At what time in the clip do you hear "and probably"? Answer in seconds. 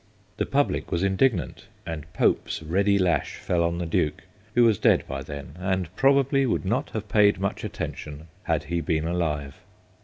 5.59-6.47